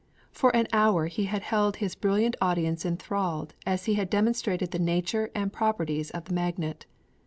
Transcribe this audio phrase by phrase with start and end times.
[0.31, 4.79] For an hour he had held his brilliant audience enthralled as he had demonstrated the
[4.79, 6.87] nature and properties of the magnet.